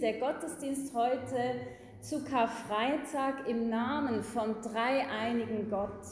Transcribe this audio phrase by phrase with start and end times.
[0.00, 1.60] der Gottesdienst heute
[2.00, 6.06] zu Karfreitag im Namen vom dreieinigen Gott.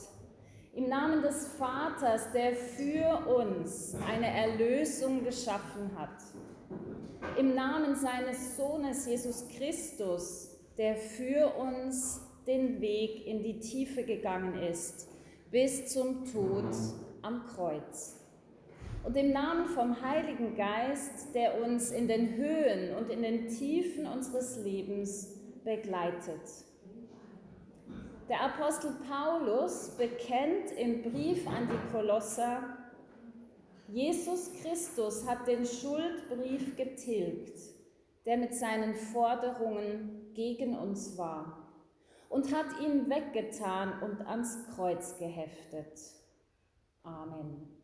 [0.74, 6.10] Im Namen des Vaters, der für uns eine Erlösung geschaffen hat.
[7.38, 14.54] Im Namen seines Sohnes Jesus Christus, der für uns den Weg in die Tiefe gegangen
[14.64, 15.08] ist,
[15.50, 16.74] bis zum Tod
[17.22, 18.17] am Kreuz.
[19.08, 24.06] Und im Namen vom Heiligen Geist, der uns in den Höhen und in den Tiefen
[24.06, 26.42] unseres Lebens begleitet.
[28.28, 32.62] Der Apostel Paulus bekennt im Brief an die Kolosser,
[33.86, 37.58] Jesus Christus hat den Schuldbrief getilgt,
[38.26, 41.70] der mit seinen Forderungen gegen uns war,
[42.28, 45.98] und hat ihn weggetan und ans Kreuz geheftet.
[47.04, 47.77] Amen.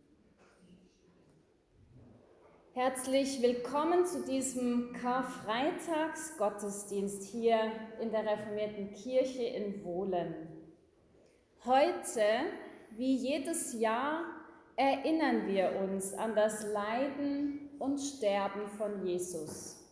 [2.77, 7.71] Herzlich willkommen zu diesem Karfreitagsgottesdienst hier
[8.01, 10.35] in der reformierten Kirche in Wohlen.
[11.65, 12.25] Heute,
[12.97, 14.25] wie jedes Jahr,
[14.75, 19.89] erinnern wir uns an das Leiden und Sterben von Jesus.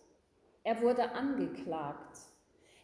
[0.64, 2.19] Er wurde angeklagt.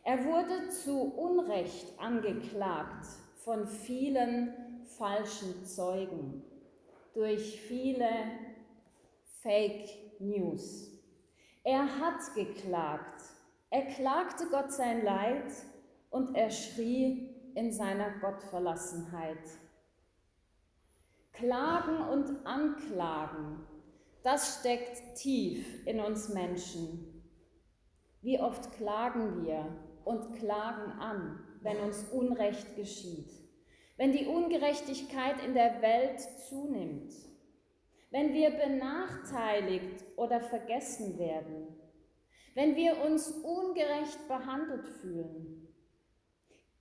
[0.04, 3.04] Er wurde zu Unrecht angeklagt
[3.34, 4.54] von vielen
[4.96, 6.44] falschen Zeugen,
[7.14, 8.08] durch viele
[9.48, 10.90] Fake News.
[11.64, 13.22] Er hat geklagt.
[13.70, 15.50] Er klagte Gott sein Leid
[16.10, 19.38] und er schrie in seiner Gottverlassenheit.
[21.32, 23.66] Klagen und Anklagen,
[24.22, 27.24] das steckt tief in uns Menschen.
[28.20, 29.64] Wie oft klagen wir
[30.04, 33.30] und klagen an, wenn uns Unrecht geschieht,
[33.96, 36.20] wenn die Ungerechtigkeit in der Welt
[36.50, 37.27] zunimmt
[38.10, 41.68] wenn wir benachteiligt oder vergessen werden,
[42.54, 45.68] wenn wir uns ungerecht behandelt fühlen.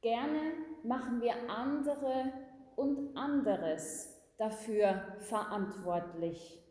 [0.02, 0.54] Gerne
[0.84, 2.32] machen wir andere
[2.76, 6.64] und anderes dafür verantwortlich,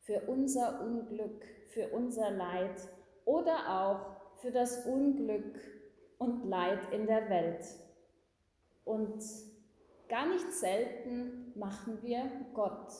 [0.00, 2.88] für unser Unglück, für unser Leid
[3.24, 5.60] oder auch für das Unglück
[6.18, 7.64] und Leid in der Welt.
[8.84, 9.22] Und
[10.08, 12.90] gar nicht selten machen wir Gott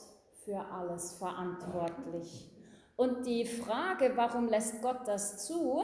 [0.43, 2.49] für alles verantwortlich.
[2.95, 5.83] Und die Frage, warum lässt Gott das zu,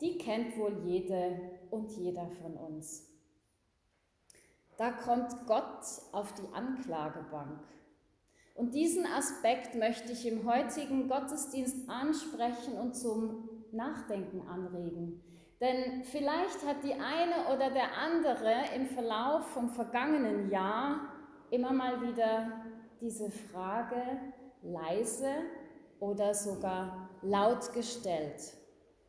[0.00, 1.40] die kennt wohl jede
[1.70, 3.06] und jeder von uns.
[4.76, 5.82] Da kommt Gott
[6.12, 7.60] auf die Anklagebank.
[8.54, 15.22] Und diesen Aspekt möchte ich im heutigen Gottesdienst ansprechen und zum Nachdenken anregen.
[15.60, 21.00] Denn vielleicht hat die eine oder der andere im Verlauf vom vergangenen Jahr
[21.50, 22.64] immer mal wieder
[23.00, 24.02] diese Frage
[24.62, 25.30] leise
[26.00, 28.54] oder sogar laut gestellt.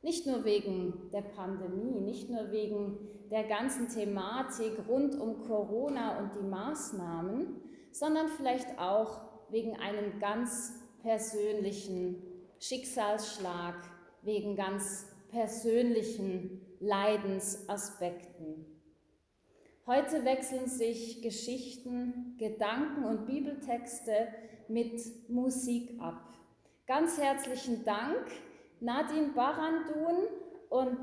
[0.01, 2.97] Nicht nur wegen der Pandemie, nicht nur wegen
[3.29, 10.73] der ganzen Thematik rund um Corona und die Maßnahmen, sondern vielleicht auch wegen einem ganz
[11.01, 12.23] persönlichen
[12.59, 13.75] Schicksalsschlag,
[14.21, 18.78] wegen ganz persönlichen Leidensaspekten.
[19.91, 24.27] Heute wechseln sich Geschichten, Gedanken und Bibeltexte
[24.67, 25.01] mit
[25.31, 26.21] Musik ab.
[26.85, 28.23] Ganz herzlichen Dank
[28.81, 30.27] Nadine Barandun
[30.69, 30.99] und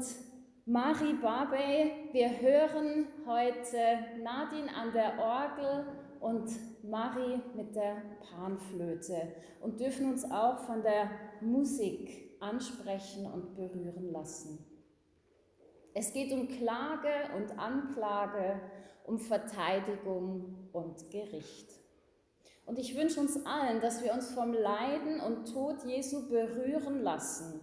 [0.66, 2.12] Mari Babey.
[2.12, 5.86] Wir hören heute Nadine an der Orgel
[6.20, 6.48] und
[6.88, 11.10] Mari mit der Panflöte und dürfen uns auch von der
[11.40, 14.64] Musik ansprechen und berühren lassen.
[15.98, 17.08] Es geht um Klage
[17.38, 18.60] und Anklage,
[19.06, 21.70] um Verteidigung und Gericht.
[22.66, 27.60] Und ich wünsche uns allen, dass wir uns vom Leiden und Tod Jesu berühren lassen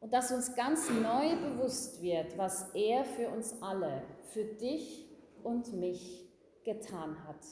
[0.00, 4.02] und dass uns ganz neu bewusst wird, was er für uns alle,
[4.32, 5.06] für dich
[5.42, 6.26] und mich
[6.64, 7.44] getan hat.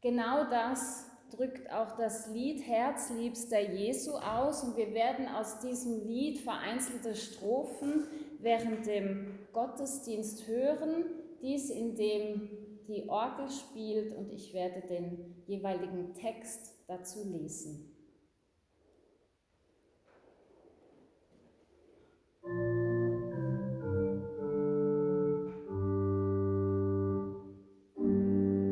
[0.00, 1.04] Genau das
[1.36, 8.06] drückt auch das Lied Herzliebster Jesu aus und wir werden aus diesem Lied vereinzelte Strophen
[8.38, 11.04] während dem Gottesdienst hören,
[11.42, 12.48] dies indem
[12.88, 17.94] die Orgel spielt und ich werde den jeweiligen Text dazu lesen.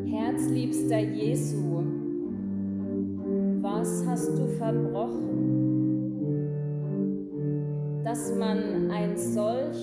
[0.07, 1.83] Herzliebster Jesu,
[3.61, 5.37] was hast du verbrochen?
[8.07, 9.77] dass man ein solch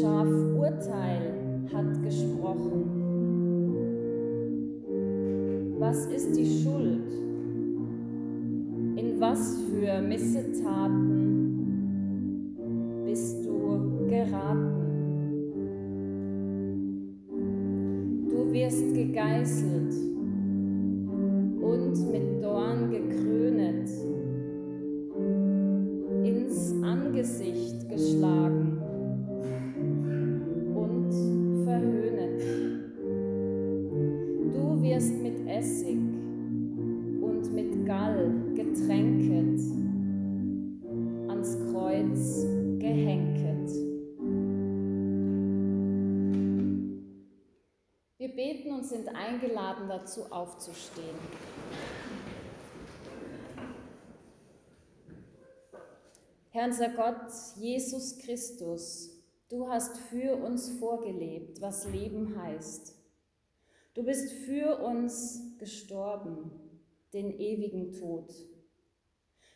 [0.00, 1.37] scharf Urteil
[1.72, 2.84] hat gesprochen.
[5.78, 7.08] Was ist die Schuld?
[8.96, 11.26] In was für Missetaten
[13.04, 14.87] bist du geraten?
[50.08, 51.16] Dazu aufzustehen.
[56.48, 59.10] Herr unser Gott, Jesus Christus,
[59.50, 62.94] du hast für uns vorgelebt, was Leben heißt.
[63.92, 66.52] Du bist für uns gestorben,
[67.12, 68.32] den ewigen Tod.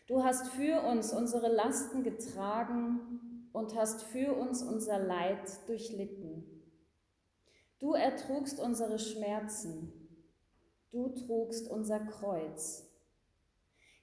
[0.06, 6.44] Du hast für uns unsere Lasten getragen und hast für uns unser Leid durchlitten.
[7.78, 10.01] Du ertrugst unsere Schmerzen,
[10.92, 12.88] du trugst unser Kreuz.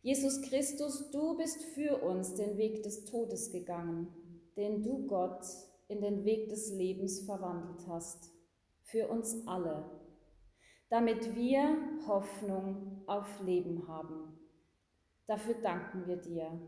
[0.01, 4.07] Jesus Christus, du bist für uns den Weg des Todes gegangen,
[4.55, 5.45] den du Gott
[5.87, 8.31] in den Weg des Lebens verwandelt hast,
[8.83, 9.89] für uns alle,
[10.89, 14.39] damit wir Hoffnung auf Leben haben.
[15.27, 16.59] Dafür danken wir dir.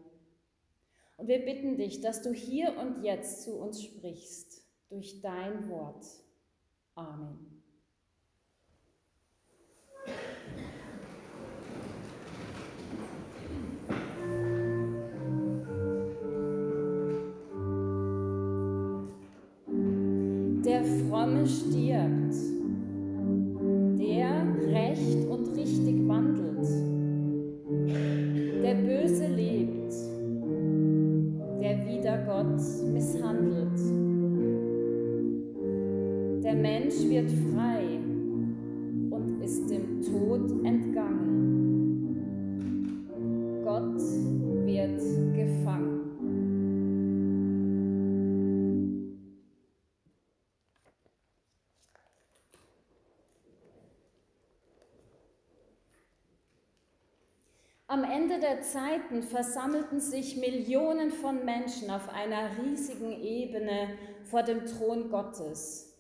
[1.18, 6.06] Und wir bitten dich, dass du hier und jetzt zu uns sprichst durch dein Wort.
[6.96, 7.51] Amen.
[21.48, 22.51] Stirbt,
[58.52, 65.98] Der Zeiten versammelten sich Millionen von Menschen auf einer riesigen Ebene vor dem Thron Gottes.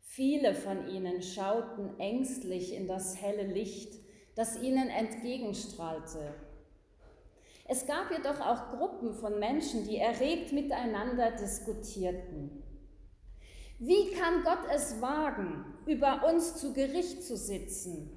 [0.00, 3.92] Viele von ihnen schauten ängstlich in das helle Licht,
[4.36, 6.32] das ihnen entgegenstrahlte.
[7.68, 12.62] Es gab jedoch auch Gruppen von Menschen, die erregt miteinander diskutierten.
[13.78, 18.16] Wie kann Gott es wagen, über uns zu Gericht zu sitzen?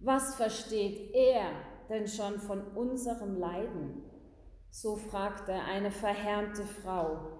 [0.00, 1.52] Was versteht er
[1.88, 4.02] denn schon von unserem Leiden?
[4.70, 7.38] So fragte eine verhärmte Frau.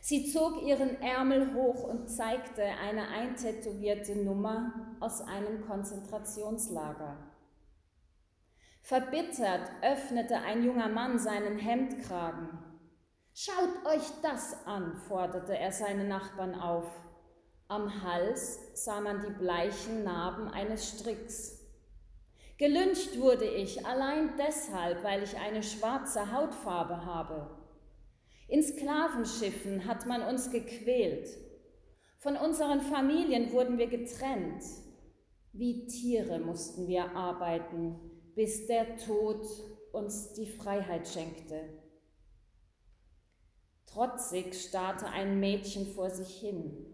[0.00, 7.16] Sie zog ihren Ärmel hoch und zeigte eine eintätowierte Nummer aus einem Konzentrationslager.
[8.82, 12.50] Verbittert öffnete ein junger Mann seinen Hemdkragen.
[13.32, 16.84] Schaut euch das an, forderte er seine Nachbarn auf.
[17.68, 21.63] Am Hals sah man die bleichen Narben eines Stricks.
[22.56, 27.50] Gelyncht wurde ich allein deshalb, weil ich eine schwarze Hautfarbe habe.
[28.46, 31.28] In Sklavenschiffen hat man uns gequält.
[32.20, 34.62] Von unseren Familien wurden wir getrennt.
[35.52, 37.98] Wie Tiere mussten wir arbeiten,
[38.36, 39.44] bis der Tod
[39.92, 41.82] uns die Freiheit schenkte.
[43.86, 46.86] Trotzig starrte ein Mädchen vor sich hin.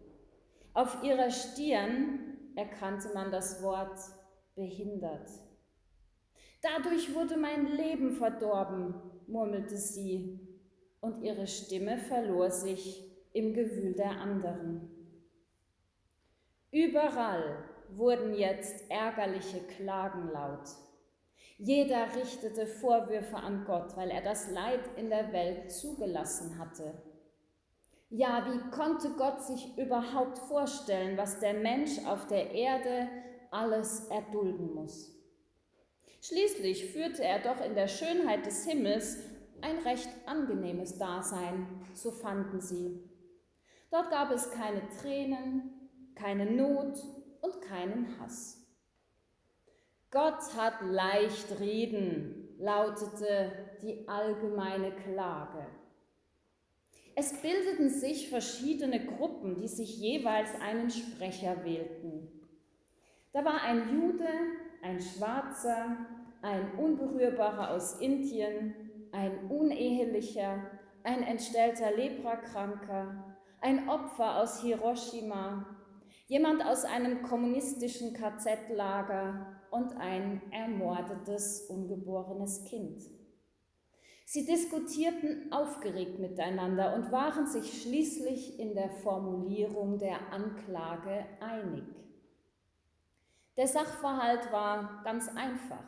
[0.73, 3.99] Auf ihrer Stirn erkannte man das Wort
[4.55, 5.31] behindert.
[6.62, 8.95] Dadurch wurde mein Leben verdorben,
[9.26, 10.38] murmelte sie,
[11.00, 13.02] und ihre Stimme verlor sich
[13.33, 14.90] im Gewühl der anderen.
[16.71, 17.64] Überall
[17.97, 20.69] wurden jetzt ärgerliche Klagen laut.
[21.59, 26.95] Jeder richtete Vorwürfe an Gott, weil er das Leid in der Welt zugelassen hatte.
[28.09, 33.09] Ja, wie konnte Gott sich überhaupt vorstellen, was der Mensch auf der Erde
[33.50, 35.19] alles erdulden muss?
[36.22, 39.18] Schließlich führte er doch in der Schönheit des Himmels
[39.62, 43.00] ein recht angenehmes Dasein, so fanden sie.
[43.90, 46.98] Dort gab es keine Tränen, keine Not
[47.40, 48.58] und keinen Hass.
[50.10, 55.66] Gott hat leicht reden, lautete die allgemeine Klage.
[57.16, 62.28] Es bildeten sich verschiedene Gruppen, die sich jeweils einen Sprecher wählten.
[63.32, 64.28] Da war ein Jude,
[64.82, 65.96] ein Schwarzer,
[66.42, 68.75] ein Unberührbarer aus Indien,
[69.12, 70.62] ein Unehelicher,
[71.02, 75.66] ein entstellter Leprakranker, ein Opfer aus Hiroshima,
[76.26, 83.02] jemand aus einem kommunistischen KZ-Lager und ein ermordetes ungeborenes Kind.
[84.25, 91.84] Sie diskutierten aufgeregt miteinander und waren sich schließlich in der Formulierung der Anklage einig.
[93.57, 95.85] Der Sachverhalt war ganz einfach.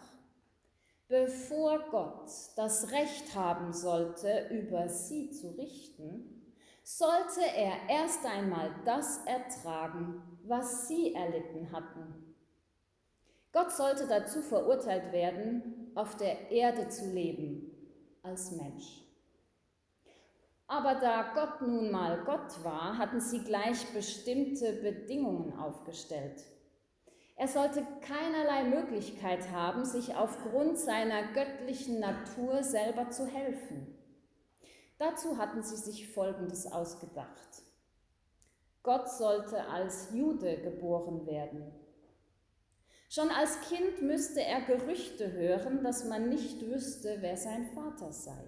[1.08, 6.42] Bevor Gott das Recht haben sollte, über sie zu richten,
[6.82, 12.34] sollte er erst einmal das ertragen, was sie erlitten hatten.
[13.52, 17.70] Gott sollte dazu verurteilt werden, auf der Erde zu leben
[18.22, 19.02] als Mensch.
[20.66, 26.42] Aber da Gott nun mal Gott war, hatten sie gleich bestimmte Bedingungen aufgestellt.
[27.36, 33.98] Er sollte keinerlei Möglichkeit haben, sich aufgrund seiner göttlichen Natur selber zu helfen.
[34.98, 37.62] Dazu hatten sie sich Folgendes ausgedacht.
[38.82, 41.72] Gott sollte als Jude geboren werden.
[43.08, 48.44] Schon als Kind müsste er Gerüchte hören, dass man nicht wüsste, wer sein Vater sei.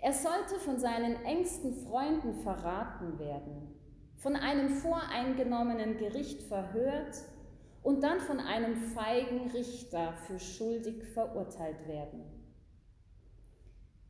[0.00, 3.74] Er sollte von seinen engsten Freunden verraten werden,
[4.24, 7.14] von einem voreingenommenen Gericht verhört
[7.82, 12.24] und dann von einem feigen Richter für schuldig verurteilt werden.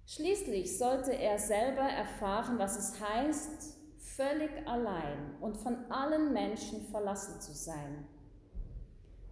[0.07, 7.41] Schließlich sollte er selber erfahren, was es heißt, völlig allein und von allen Menschen verlassen
[7.41, 8.07] zu sein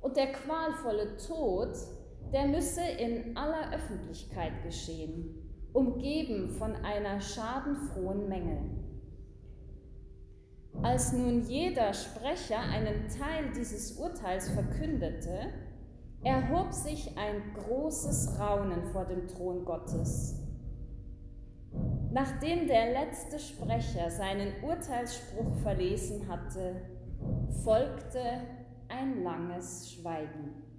[0.00, 1.76] und der qualvolle Tod,
[2.32, 8.91] der müsse in aller Öffentlichkeit geschehen, umgeben von einer schadenfrohen Menge.
[10.80, 15.52] Als nun jeder Sprecher einen Teil dieses Urteils verkündete,
[16.24, 20.38] erhob sich ein großes Raunen vor dem Thron Gottes.
[22.12, 26.82] Nachdem der letzte Sprecher seinen Urteilsspruch verlesen hatte,
[27.64, 28.20] folgte
[28.88, 30.71] ein langes Schweigen.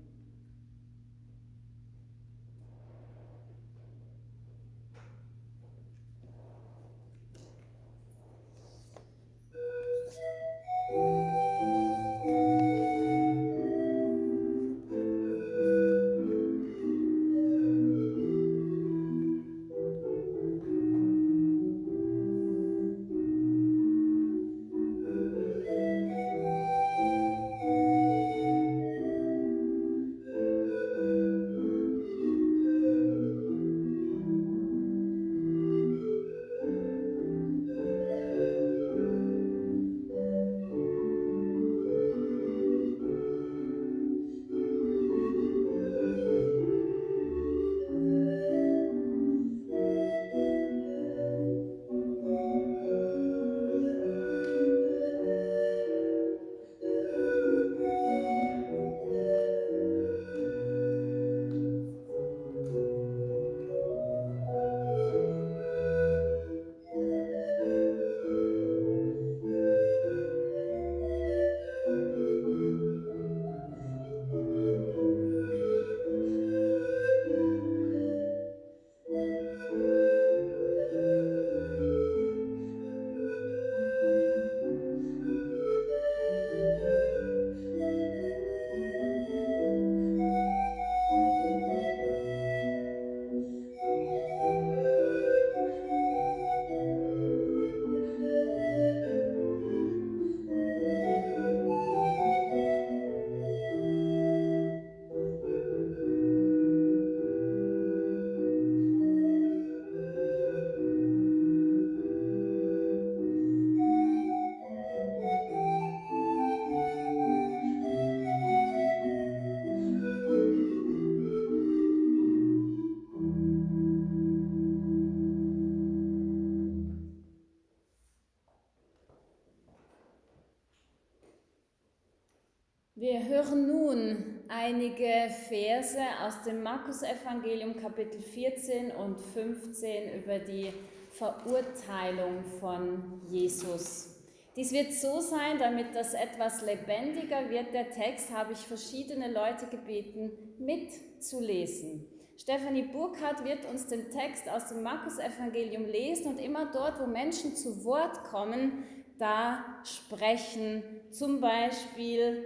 [134.73, 140.73] Einige Verse aus dem Markus-Evangelium, Kapitel 14 und 15 über die
[141.11, 144.15] Verurteilung von Jesus.
[144.55, 149.67] Dies wird so sein, damit das etwas lebendiger wird, der Text, habe ich verschiedene Leute
[149.67, 152.07] gebeten, mitzulesen.
[152.37, 157.55] Stefanie Burkhardt wird uns den Text aus dem Markus-Evangelium lesen und immer dort, wo Menschen
[157.55, 158.83] zu Wort kommen,
[159.19, 160.83] da sprechen.
[161.11, 162.43] Zum Beispiel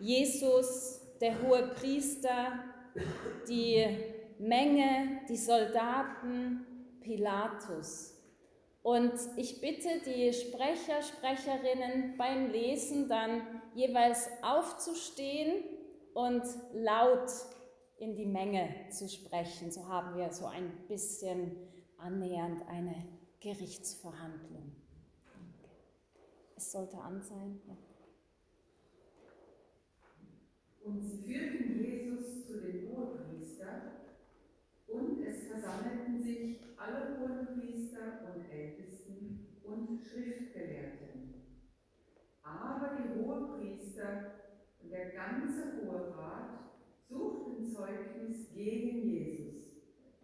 [0.00, 2.64] Jesus, der hohe Priester,
[3.48, 3.84] die
[4.38, 6.66] Menge, die Soldaten,
[7.00, 8.14] Pilatus.
[8.82, 13.42] Und ich bitte die Sprecher, Sprecherinnen beim Lesen dann
[13.74, 15.64] jeweils aufzustehen
[16.14, 17.30] und laut
[17.98, 19.70] in die Menge zu sprechen.
[19.70, 21.56] So haben wir so ein bisschen
[21.98, 22.94] annähernd eine
[23.40, 24.74] Gerichtsverhandlung.
[26.56, 27.60] Es sollte an sein.
[27.66, 27.87] Ja.
[30.88, 33.90] Und sie führten Jesus zu den Hohepriestern
[34.86, 41.34] und es versammelten sich alle Hohenpriester und Ältesten und Schriftgelehrten.
[42.42, 44.32] Aber die Hohepriester
[44.82, 46.70] und der ganze Hohe Rat
[47.06, 49.56] suchten Zeugnis gegen Jesus,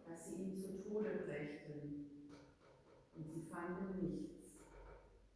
[0.07, 2.07] dass sie ihn zu Tode brächten.
[3.15, 4.57] Und sie fanden nichts,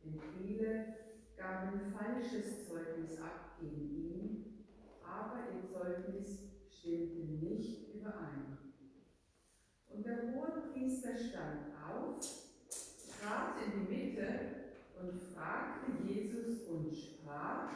[0.04, 0.86] denn viele
[1.38, 4.29] gaben falsches Zeugnis ab gegen ihn,
[5.10, 8.58] aber ihr Zeugnis stimmte nicht überein.
[9.90, 12.20] Und der hohe Priester stand auf,
[13.20, 14.40] trat in die Mitte
[15.02, 17.72] und fragte Jesus und sprach,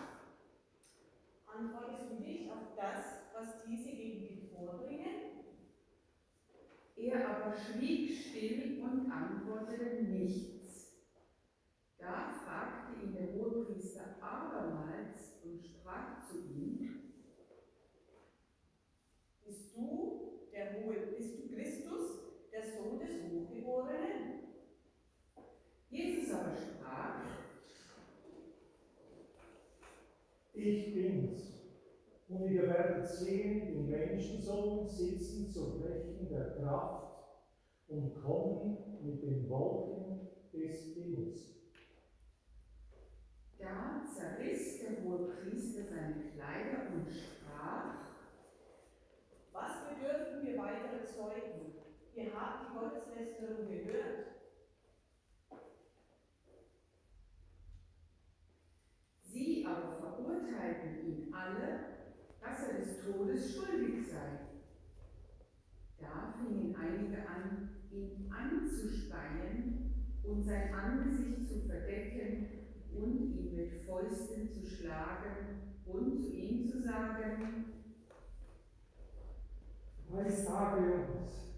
[1.46, 5.43] Antwortest du nicht auf das, was diese gegen dich vorbringen?
[6.96, 10.93] Er aber schwieg still und antwortete nichts.
[11.98, 16.89] Da fragte ihn der Hohepriester abermals und sprach zu ihm,
[19.46, 22.19] Bist du der Hohe, bist du Christus,
[22.52, 23.00] der Sohn
[23.63, 24.39] des Hochgeborenen?
[25.89, 27.23] Jesus aber sprach,
[30.54, 31.54] Ich bin's.
[32.30, 37.13] Und ihr werdet sehen den Menschensohn sitzen zur Rechten der Kraft
[37.88, 41.54] und kommen mit den Wolken des Himmels.
[43.60, 47.95] Da zerriss der Hohepriester seine Kleider und sprach,
[49.52, 51.72] Was bedürfen wir weitere Zeugen?
[52.15, 54.28] Ihr habt die Gotteslästerung gehört.
[59.23, 61.80] Sie aber verurteilten ihn alle,
[62.39, 64.39] dass er des Todes schuldig sei.
[65.99, 72.47] Da fingen einige an, ihn anzuspeien und sein Angesicht zu verdecken
[72.93, 77.73] und ihn mit Fäusten zu schlagen und zu ihm zu sagen,
[80.13, 81.52] Was sage uns?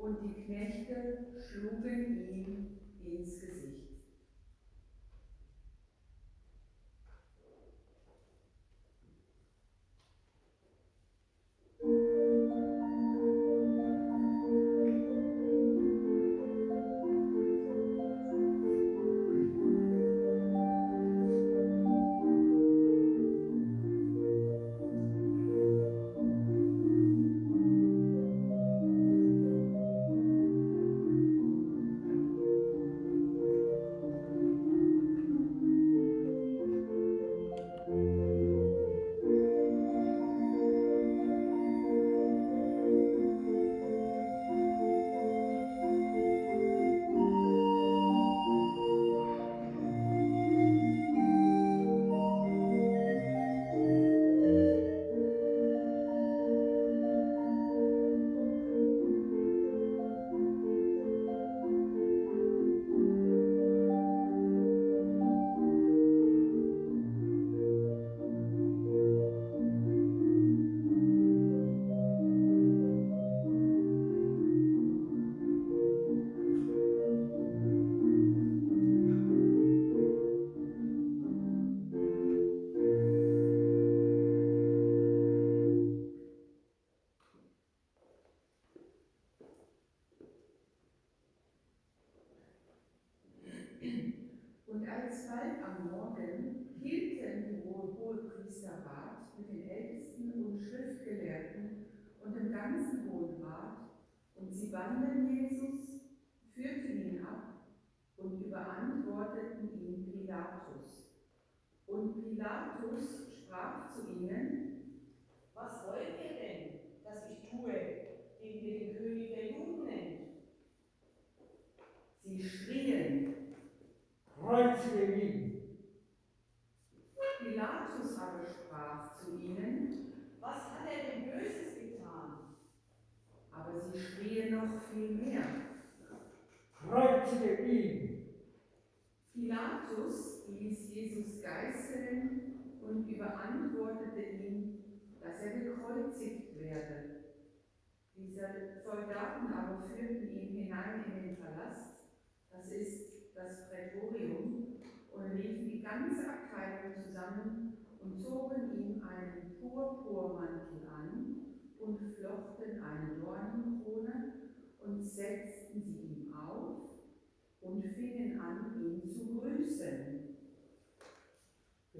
[0.00, 3.89] Und die Knechte schlugen ihm ins Gesicht.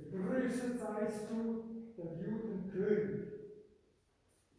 [0.08, 3.30] Gegrüßet seist du, der Judenkönig.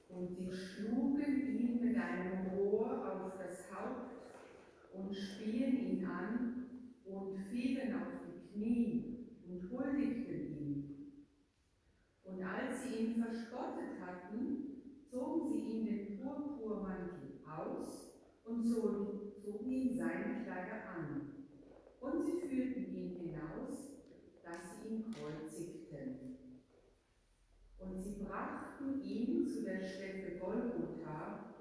[0.10, 4.12] Und sie schlugen ihn mit einem Rohr auf das Haupt
[4.94, 6.66] und spien ihn an
[7.06, 10.92] und fielen auf die Knie und huldigten ihm.
[12.24, 14.72] Und als sie ihn verspottet hatten,
[15.10, 18.12] zogen sie ihm den Purpurmantel aus
[18.46, 21.32] und zogen, zogen ihm seine Kleider an.
[22.00, 23.92] Und sie führten ihn hinaus,
[24.44, 26.38] dass sie ihn kreuzigten.
[27.78, 31.54] Und sie brachten ihn zu der Stätte Golgotha,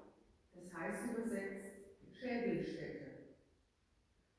[0.55, 1.71] das heißt übersetzt
[2.13, 3.11] Schädelstätte.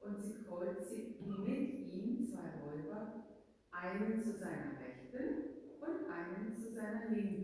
[0.01, 3.25] Und sie kreuzigten mit ihm zwei Räuber,
[3.71, 7.42] einen zu seiner Rechten und einen zu seiner Linken.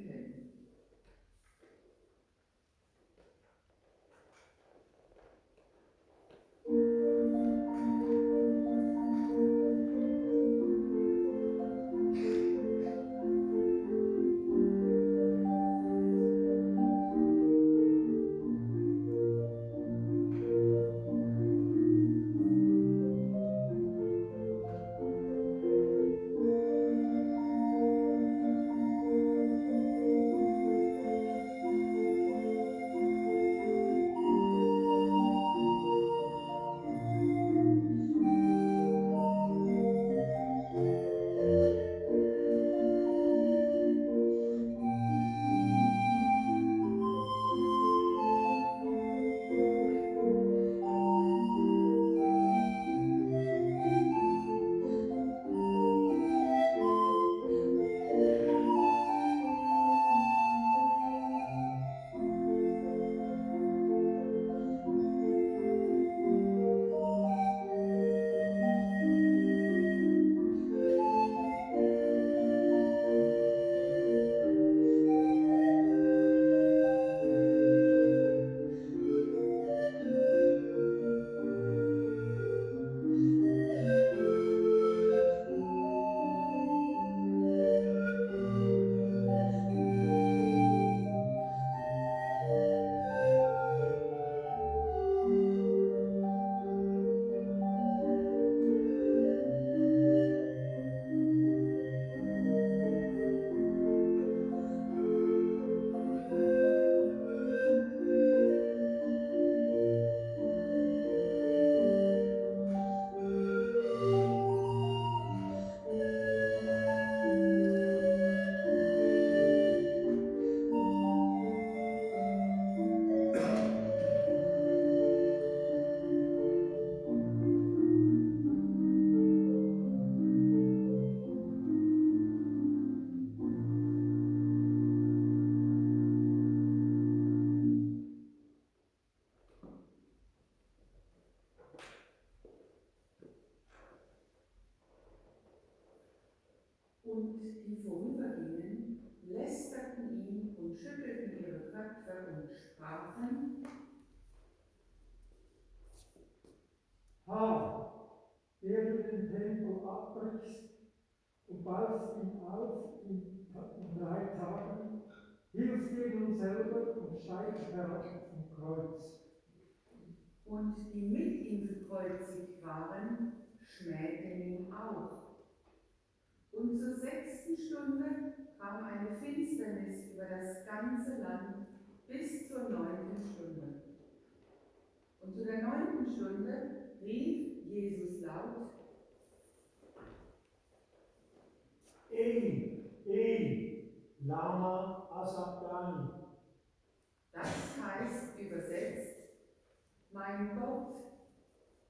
[200.38, 200.92] Mein Gott,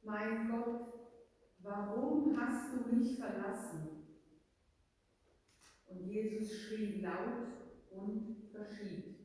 [0.03, 0.95] mein Gott,
[1.63, 4.07] warum hast du mich verlassen?
[5.87, 7.49] Und Jesus schrie laut
[7.91, 9.17] und verschied.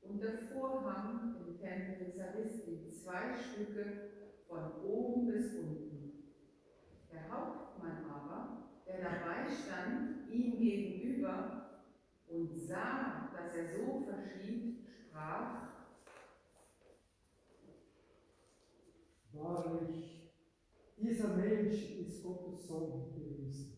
[0.00, 4.10] Und der Vorhang im Tempel zerriss in zwei Stücke
[4.48, 6.12] von oben bis unten.
[7.10, 11.80] Der Hauptmann aber, der dabei stand, ihm gegenüber
[12.28, 15.73] und sah, dass er so verschied, sprach,
[19.34, 20.30] Glória a Deus.
[20.96, 21.68] Isso é meio
[22.06, 23.73] escuta o som de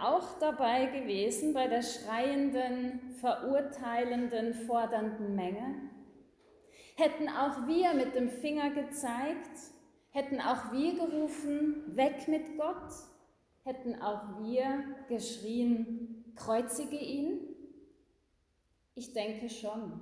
[0.00, 5.90] auch dabei gewesen bei der schreienden, verurteilenden, fordernden Menge?
[6.96, 9.56] Hätten auch wir mit dem Finger gezeigt?
[10.10, 12.92] Hätten auch wir gerufen, weg mit Gott?
[13.64, 17.40] Hätten auch wir geschrien, kreuzige ihn?
[18.94, 20.00] Ich denke schon,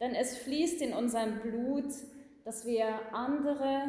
[0.00, 1.92] denn es fließt in unserem Blut,
[2.44, 3.82] dass wir andere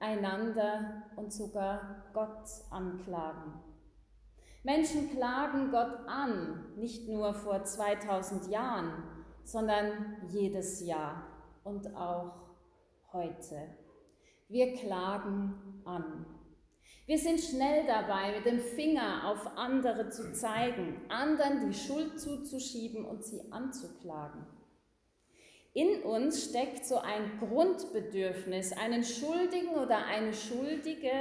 [0.00, 3.67] einander und sogar Gott anklagen.
[4.64, 9.04] Menschen klagen Gott an, nicht nur vor 2000 Jahren,
[9.44, 11.26] sondern jedes Jahr
[11.64, 12.32] und auch
[13.12, 13.76] heute.
[14.48, 16.26] Wir klagen an.
[17.06, 23.04] Wir sind schnell dabei, mit dem Finger auf andere zu zeigen, anderen die Schuld zuzuschieben
[23.04, 24.46] und sie anzuklagen.
[25.78, 31.12] In uns steckt so ein Grundbedürfnis, einen Schuldigen oder eine Schuldige,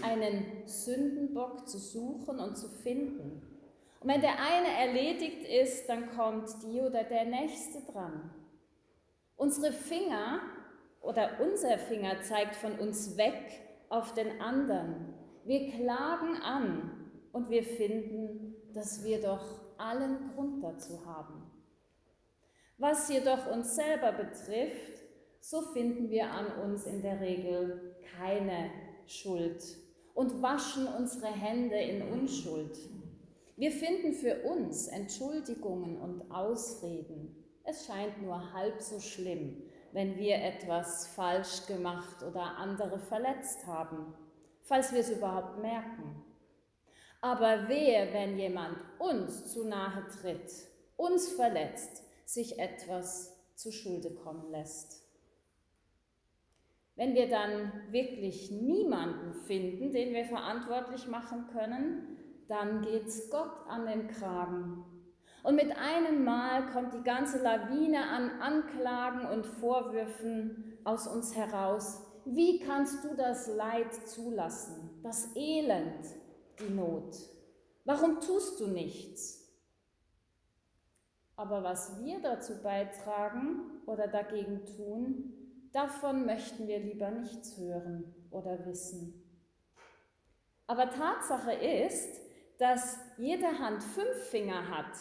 [0.00, 3.42] einen Sündenbock zu suchen und zu finden.
[4.00, 8.30] Und wenn der eine erledigt ist, dann kommt die oder der nächste dran.
[9.36, 10.40] Unsere Finger
[11.02, 15.12] oder unser Finger zeigt von uns weg auf den anderen.
[15.44, 19.44] Wir klagen an und wir finden, dass wir doch
[19.76, 21.47] allen Grund dazu haben.
[22.78, 25.02] Was jedoch uns selber betrifft,
[25.40, 28.70] so finden wir an uns in der Regel keine
[29.04, 29.64] Schuld
[30.14, 32.78] und waschen unsere Hände in Unschuld.
[33.56, 37.44] Wir finden für uns Entschuldigungen und Ausreden.
[37.64, 39.60] Es scheint nur halb so schlimm,
[39.90, 44.14] wenn wir etwas falsch gemacht oder andere verletzt haben,
[44.62, 46.22] falls wir es überhaupt merken.
[47.20, 50.52] Aber wer, wenn jemand uns zu nahe tritt,
[50.96, 55.02] uns verletzt, sich etwas zu Schulde kommen lässt.
[56.94, 63.86] Wenn wir dann wirklich niemanden finden, den wir verantwortlich machen können, dann geht's Gott an
[63.86, 64.84] den Kragen.
[65.42, 72.02] Und mit einem Mal kommt die ganze Lawine an Anklagen und Vorwürfen aus uns heraus.
[72.26, 76.04] Wie kannst du das Leid zulassen, das Elend,
[76.60, 77.16] die Not?
[77.86, 79.37] Warum tust du nichts?
[81.38, 85.32] Aber was wir dazu beitragen oder dagegen tun,
[85.72, 89.22] davon möchten wir lieber nichts hören oder wissen.
[90.66, 92.20] Aber Tatsache ist,
[92.58, 94.92] dass jede Hand fünf Finger hat.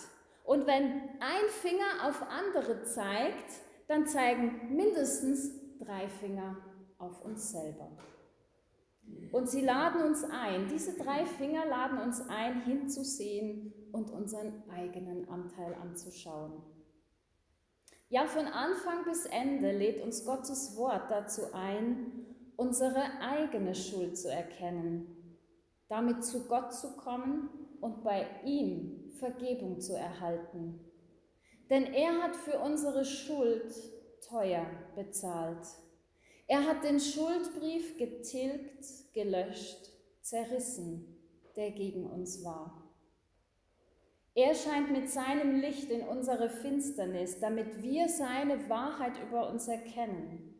[0.43, 3.55] Und wenn ein Finger auf andere zeigt,
[3.87, 6.55] dann zeigen mindestens drei Finger
[6.99, 7.97] auf uns selber.
[9.31, 15.27] Und sie laden uns ein, diese drei Finger laden uns ein, hinzusehen und unseren eigenen
[15.29, 16.61] Anteil anzuschauen.
[18.09, 24.31] Ja, von Anfang bis Ende lädt uns Gottes Wort dazu ein, unsere eigene Schuld zu
[24.31, 25.37] erkennen,
[25.89, 27.49] damit zu Gott zu kommen
[27.81, 30.79] und bei ihm Vergebung zu erhalten.
[31.69, 33.73] Denn er hat für unsere Schuld
[34.21, 35.67] teuer bezahlt.
[36.47, 41.17] Er hat den Schuldbrief getilgt, gelöscht, zerrissen,
[41.57, 42.76] der gegen uns war.
[44.37, 50.53] Er scheint mit seinem Licht in unsere Finsternis, damit wir seine Wahrheit über uns erkennen.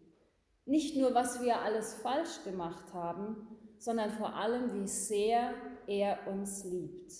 [0.66, 5.54] Nicht nur, was wir alles falsch gemacht haben, sondern vor allem, wie sehr
[5.86, 7.14] er uns liebt,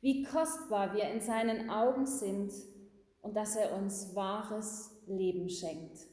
[0.00, 2.54] wie kostbar wir in seinen Augen sind
[3.22, 6.08] und dass er uns wahres Leben schenkt.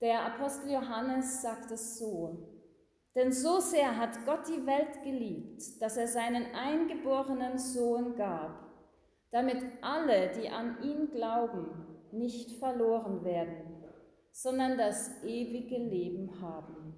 [0.00, 2.51] Der Apostel Johannes sagt es so,
[3.14, 8.70] denn so sehr hat Gott die Welt geliebt, dass er seinen eingeborenen Sohn gab,
[9.30, 11.68] damit alle, die an ihn glauben,
[12.10, 13.84] nicht verloren werden,
[14.30, 16.94] sondern das ewige Leben haben.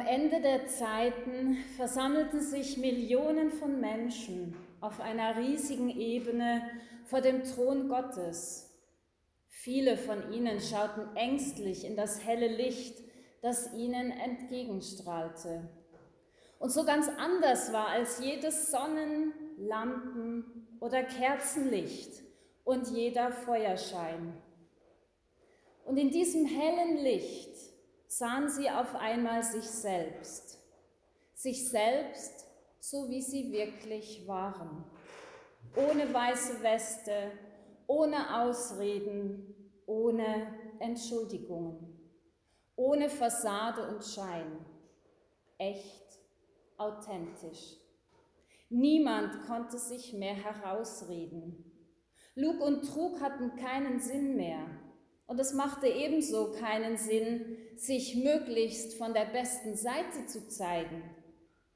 [0.00, 6.62] Ende der Zeiten versammelten sich Millionen von Menschen auf einer riesigen Ebene
[7.04, 8.70] vor dem Thron Gottes.
[9.48, 12.98] Viele von ihnen schauten ängstlich in das helle Licht,
[13.42, 15.68] das ihnen entgegenstrahlte.
[16.58, 22.22] Und so ganz anders war als jedes Sonnen-, Lampen- oder Kerzenlicht
[22.64, 24.34] und jeder Feuerschein.
[25.84, 27.69] Und in diesem hellen Licht
[28.10, 30.58] sahen sie auf einmal sich selbst,
[31.32, 32.44] sich selbst,
[32.80, 34.84] so wie sie wirklich waren,
[35.76, 37.30] ohne weiße Weste,
[37.86, 39.54] ohne Ausreden,
[39.86, 42.00] ohne Entschuldigungen,
[42.74, 44.66] ohne Fassade und Schein,
[45.58, 46.18] echt,
[46.78, 47.76] authentisch.
[48.70, 51.64] Niemand konnte sich mehr herausreden.
[52.34, 54.79] Lug und Trug hatten keinen Sinn mehr.
[55.30, 61.04] Und es machte ebenso keinen Sinn, sich möglichst von der besten Seite zu zeigen,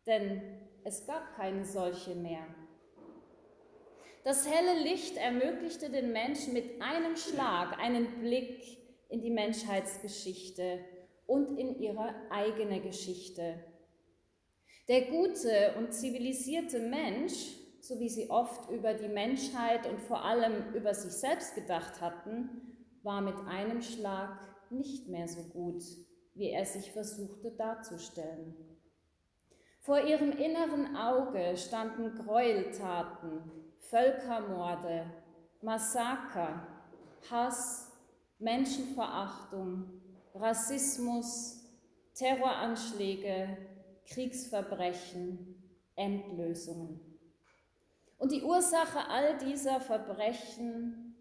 [0.09, 0.43] denn
[0.83, 2.45] es gab keine solche mehr.
[4.25, 8.61] Das helle Licht ermöglichte den Menschen mit einem Schlag einen Blick
[9.09, 10.81] in die Menschheitsgeschichte
[11.29, 13.63] und in ihre eigene Geschichte.
[14.89, 20.73] Der gute und zivilisierte Mensch so wie sie oft über die Menschheit und vor allem
[20.73, 22.74] über sich selbst gedacht hatten,
[23.05, 24.39] war mit einem Schlag
[24.71, 25.83] nicht mehr so gut,
[26.35, 28.57] wie er sich versuchte darzustellen.
[29.81, 33.43] Vor ihrem inneren Auge standen Gräueltaten,
[33.91, 35.05] Völkermorde,
[35.61, 36.67] Massaker,
[37.31, 37.93] Hass,
[38.39, 40.01] Menschenverachtung,
[40.35, 41.63] Rassismus,
[42.15, 43.59] Terroranschläge,
[44.07, 45.63] Kriegsverbrechen,
[45.97, 47.01] Endlösungen.
[48.17, 51.15] Und die Ursache all dieser Verbrechen,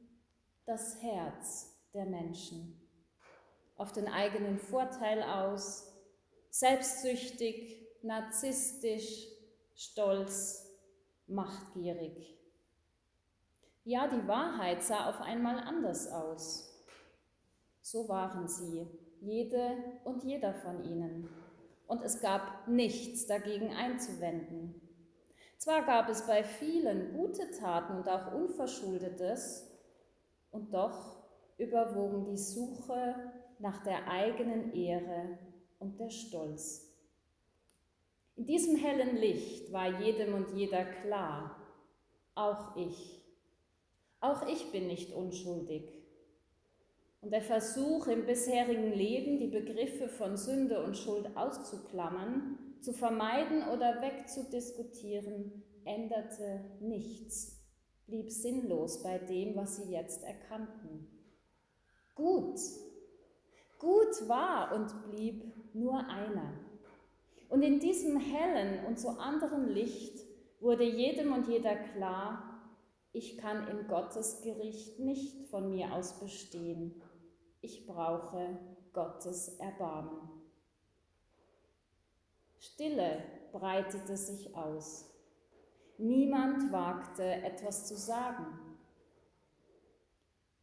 [0.65, 2.79] das Herz der Menschen.
[3.75, 5.91] Auf den eigenen Vorteil aus,
[6.49, 9.27] selbstsüchtig, narzisstisch,
[9.75, 10.69] stolz,
[11.27, 12.37] machtgierig.
[13.83, 16.85] Ja, die Wahrheit sah auf einmal anders aus.
[17.81, 18.87] So waren sie,
[19.19, 21.29] jede und jeder von ihnen.
[21.87, 24.79] Und es gab nichts dagegen einzuwenden.
[25.57, 29.69] Zwar gab es bei vielen gute Taten und auch Unverschuldetes,
[30.53, 31.12] und doch
[31.57, 33.15] überwogen die Suche
[33.59, 35.37] nach der eigenen Ehre
[35.79, 36.89] und der Stolz.
[38.35, 41.55] In diesem hellen Licht war jedem und jeder klar,
[42.35, 43.21] auch ich.
[44.19, 45.83] Auch ich bin nicht unschuldig.
[47.21, 53.67] Und der Versuch im bisherigen Leben, die Begriffe von Sünde und Schuld auszuklammern, zu vermeiden
[53.69, 57.63] oder wegzudiskutieren, änderte nichts,
[58.07, 61.12] blieb sinnlos bei dem, was sie jetzt erkannten.
[62.15, 62.59] Gut,
[63.79, 65.43] gut war und blieb
[65.73, 66.53] nur einer.
[67.49, 70.19] Und in diesem hellen und so anderen Licht
[70.59, 72.53] wurde jedem und jeder klar,
[73.11, 77.01] ich kann im Gottesgericht nicht von mir aus bestehen.
[77.61, 78.57] Ich brauche
[78.91, 80.29] Gottes Erbarmen.
[82.59, 85.09] Stille breitete sich aus.
[85.97, 88.45] Niemand wagte etwas zu sagen.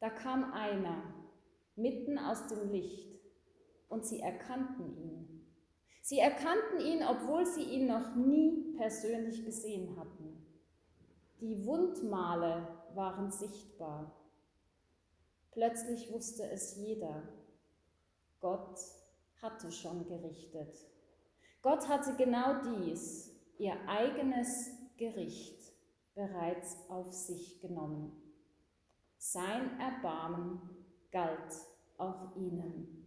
[0.00, 1.02] Da kam einer
[1.80, 3.20] mitten aus dem Licht
[3.88, 5.46] und sie erkannten ihn.
[6.02, 10.46] Sie erkannten ihn, obwohl sie ihn noch nie persönlich gesehen hatten.
[11.40, 14.16] Die Wundmale waren sichtbar.
[15.52, 17.22] Plötzlich wusste es jeder.
[18.40, 18.78] Gott
[19.42, 20.76] hatte schon gerichtet.
[21.62, 25.60] Gott hatte genau dies, ihr eigenes Gericht,
[26.14, 28.12] bereits auf sich genommen.
[29.18, 30.60] Sein Erbarmen
[31.10, 31.52] galt
[32.00, 33.06] auch ihnen.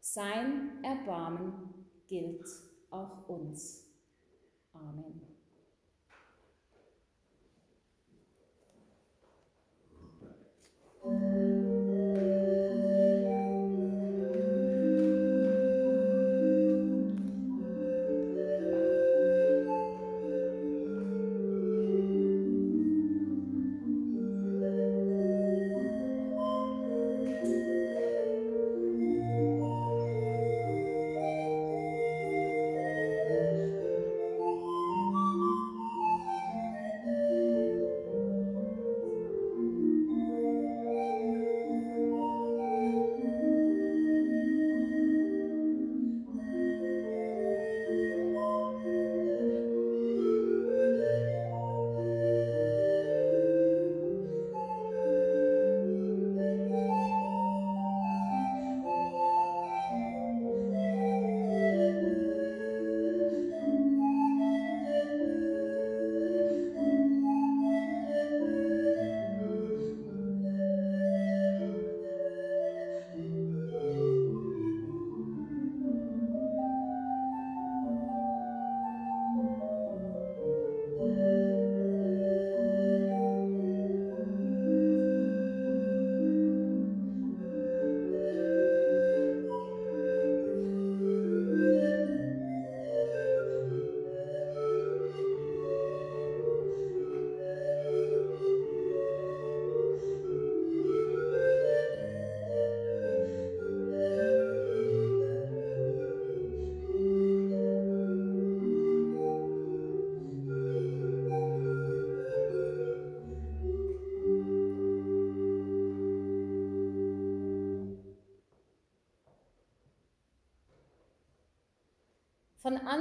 [0.00, 2.46] Sein Erbarmen gilt
[2.90, 3.86] auch uns.
[4.72, 5.27] Amen.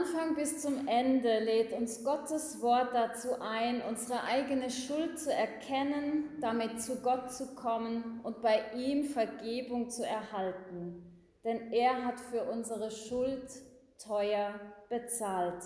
[0.08, 6.38] Anfang bis zum Ende lädt uns Gottes Wort dazu ein, unsere eigene Schuld zu erkennen,
[6.40, 11.04] damit zu Gott zu kommen und bei ihm Vergebung zu erhalten.
[11.44, 13.50] Denn er hat für unsere Schuld
[13.98, 15.64] teuer bezahlt.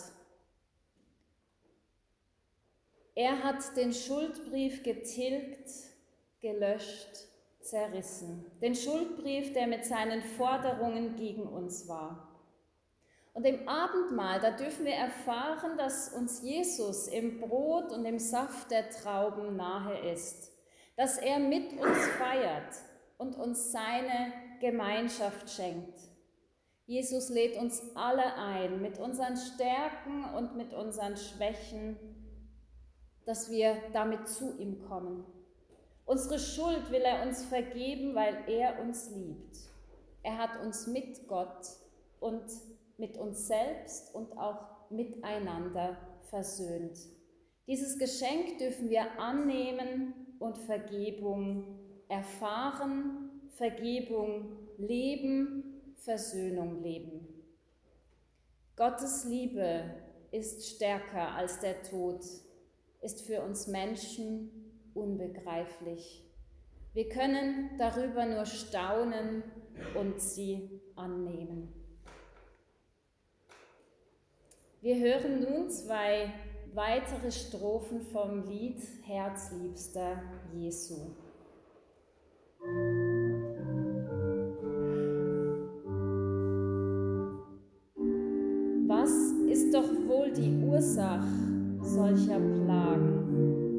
[3.14, 5.70] Er hat den Schuldbrief getilgt,
[6.40, 7.28] gelöscht,
[7.60, 8.46] zerrissen.
[8.62, 12.31] Den Schuldbrief, der mit seinen Forderungen gegen uns war.
[13.34, 18.72] Und im Abendmahl, da dürfen wir erfahren, dass uns Jesus im Brot und im Saft
[18.72, 20.52] der Trauben nahe ist,
[20.98, 22.76] dass er mit uns feiert
[23.18, 25.98] und uns seine Gemeinschaft schenkt.
[26.86, 31.98] Jesus lädt uns alle ein, mit unseren Stärken und mit unseren Schwächen,
[33.26, 35.24] dass wir damit zu ihm kommen.
[36.06, 39.56] Unsere Schuld will er uns vergeben, weil er uns liebt.
[40.24, 41.66] Er hat uns mit Gott
[42.20, 42.44] und
[43.02, 45.98] mit uns selbst und auch miteinander
[46.30, 46.98] versöhnt.
[47.68, 57.28] Dieses Geschenk dürfen wir annehmen und Vergebung erfahren, Vergebung leben, Versöhnung leben.
[58.76, 59.84] Gottes Liebe
[60.32, 62.22] ist stärker als der Tod,
[63.02, 64.52] ist für uns Menschen
[64.94, 66.24] unbegreiflich.
[66.94, 69.44] Wir können darüber nur staunen
[69.96, 71.81] und sie annehmen.
[74.84, 76.34] Wir hören nun zwei
[76.74, 80.24] weitere Strophen vom Lied Herzliebster
[80.56, 80.96] Jesu.
[88.88, 89.12] Was
[89.52, 91.28] ist doch wohl die Ursache
[91.84, 93.71] solcher Plagen?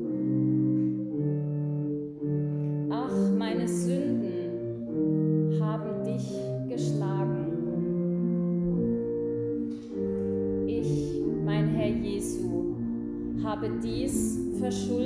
[14.63, 15.02] Verschuldet,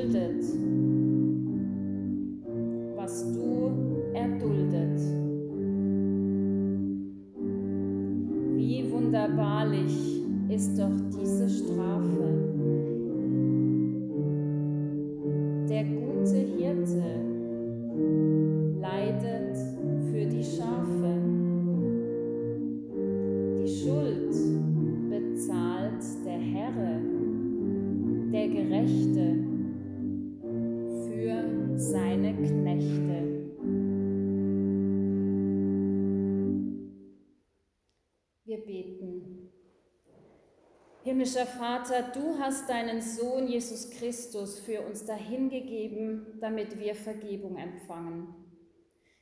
[41.87, 48.35] Vater, du hast deinen Sohn Jesus Christus für uns dahingegeben, damit wir Vergebung empfangen.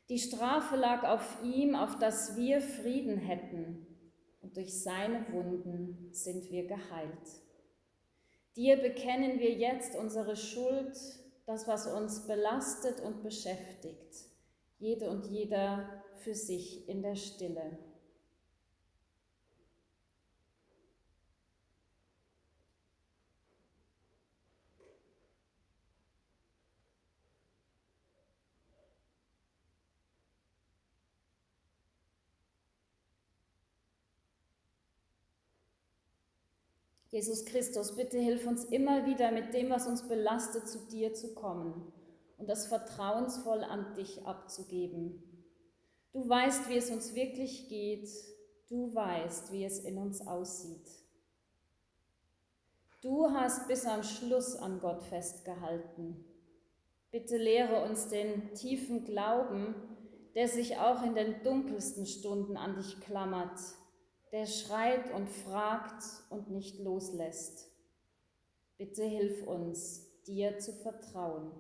[0.09, 3.87] Die Strafe lag auf ihm, auf dass wir Frieden hätten,
[4.41, 7.43] und durch seine Wunden sind wir geheilt.
[8.57, 10.97] Dir bekennen wir jetzt unsere Schuld,
[11.45, 14.15] das, was uns belastet und beschäftigt,
[14.79, 17.79] jede und jeder für sich in der Stille.
[37.15, 41.33] Jesus Christus, bitte hilf uns immer wieder mit dem, was uns belastet, zu dir zu
[41.33, 41.93] kommen
[42.39, 45.23] und das vertrauensvoll an dich abzugeben.
[46.13, 48.09] Du weißt, wie es uns wirklich geht.
[48.69, 50.91] Du weißt, wie es in uns aussieht.
[53.01, 56.25] Du hast bis am Schluss an Gott festgehalten.
[57.13, 59.77] Bitte lehre uns den tiefen Glauben,
[60.35, 63.61] der sich auch in den dunkelsten Stunden an dich klammert
[64.35, 67.71] der schreit und fragt und nicht loslässt.
[68.77, 71.53] Bitte hilf uns, dir zu vertrauen.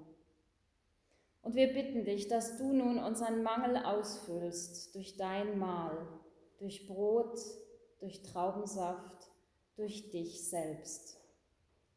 [1.42, 6.04] Und wir bitten dich, dass du nun unseren Mangel ausfüllst durch dein Mahl,
[6.58, 7.38] durch Brot,
[8.00, 9.30] durch Traubensaft,
[9.76, 11.20] durch dich selbst.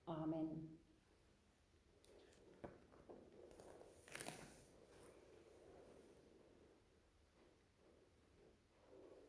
[0.05, 0.76] Amen.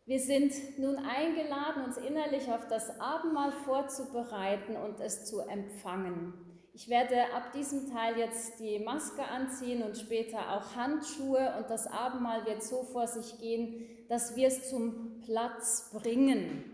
[0.09, 6.33] Wir sind nun eingeladen, uns innerlich auf das Abendmahl vorzubereiten und es zu empfangen.
[6.73, 11.87] Ich werde ab diesem Teil jetzt die Maske anziehen und später auch Handschuhe und das
[11.87, 16.65] Abendmahl wird so vor sich gehen, dass wir es zum Platz bringen.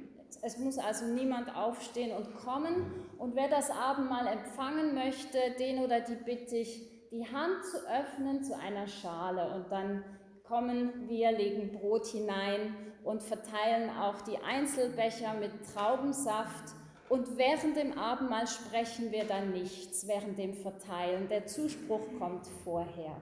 [0.43, 2.87] Es muss also niemand aufstehen und kommen.
[3.19, 8.45] Und wer das Abendmahl empfangen möchte, den oder die bitte ich, die Hand zu öffnen
[8.45, 10.05] zu einer Schale und dann
[10.45, 16.75] kommen wir, legen Brot hinein und verteilen auch die Einzelbecher mit Traubensaft.
[17.09, 21.29] Und während dem Abendmahl sprechen wir dann nichts, während dem Verteilen.
[21.29, 23.21] Der Zuspruch kommt vorher.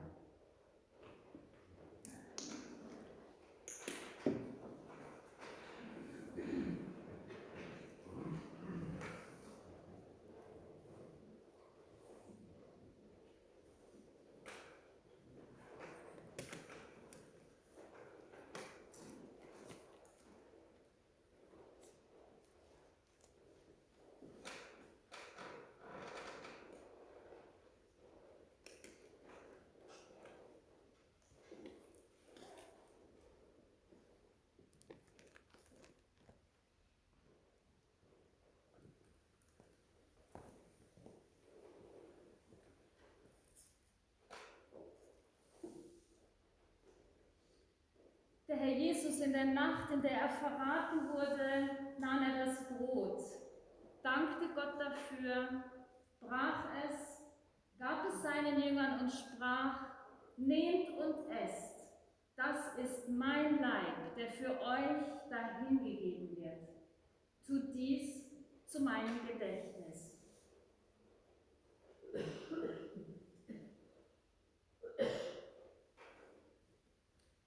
[48.56, 53.22] Herr Jesus in der Nacht, in der er verraten wurde, nahm er das Brot,
[54.02, 55.64] dankte Gott dafür,
[56.20, 57.22] brach es,
[57.78, 59.86] gab es seinen Jüngern und sprach,
[60.36, 61.86] nehmt und esst,
[62.36, 66.68] das ist mein Leib, der für euch dahingegeben wird.
[67.46, 68.22] Tut dies
[68.66, 70.12] zu meinem Gedächtnis.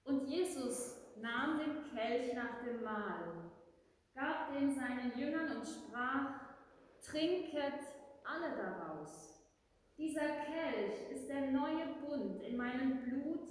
[0.04, 3.50] Und Jesus nahm den Kelch nach dem Mahl,
[4.14, 6.40] gab den seinen Jüngern und sprach,
[7.04, 7.80] trinket
[8.24, 9.40] alle daraus.
[9.98, 13.48] Dieser Kelch ist der neue Bund in meinem Blut,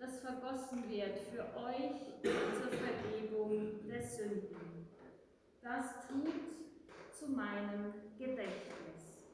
[0.00, 4.88] das vergossen wird für euch zur Vergebung der Sünden.
[5.62, 9.28] Das tut zu meinem Gedächtnis.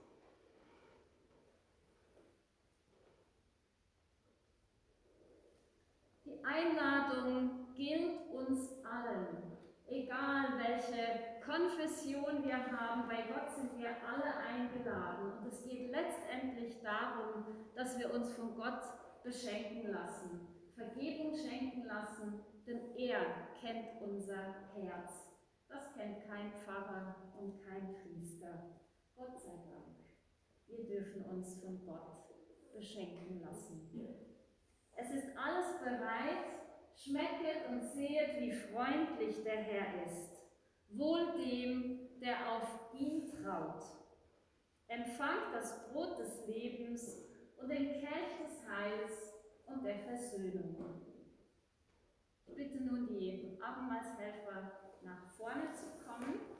[6.26, 9.56] Die Einladung gilt uns allen,
[9.86, 15.38] egal welche Konfession wir haben, bei Gott sind wir alle eingeladen.
[15.38, 17.44] Und es geht letztendlich darum,
[17.76, 18.82] dass wir uns von Gott
[19.22, 23.20] beschenken lassen, Vergebung schenken lassen, denn er
[23.60, 25.28] kennt unser Herz.
[25.68, 28.80] Das kennt kein Pfarrer und kein Priester.
[29.16, 29.96] Gott sei Dank.
[30.66, 32.26] Wir dürfen uns von Gott
[32.74, 33.88] beschenken lassen.
[34.96, 36.58] Es ist alles bereit,
[36.98, 40.42] schmecket und sehet, wie freundlich der Herr ist.
[40.88, 43.84] Wohl dem, der auf ihn traut.
[44.88, 47.18] Empfangt das Brot des Lebens
[47.60, 49.34] und den Kelch des Heils
[49.66, 51.02] und der Versöhnung.
[52.46, 54.72] Bitte nun die Abendmahlshelfer
[55.02, 56.57] nach vorne zu kommen.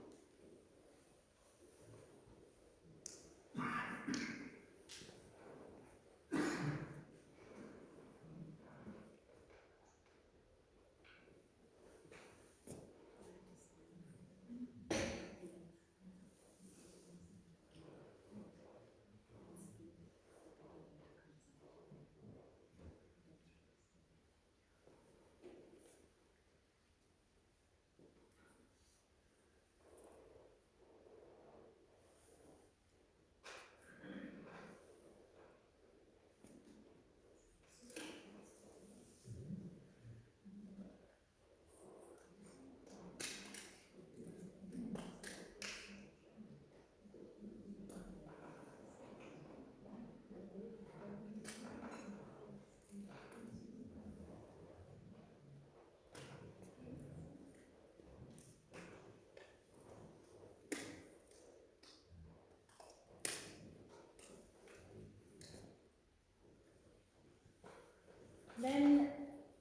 [68.60, 69.08] Wenn